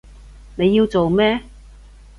[0.55, 1.41] 你要做咩？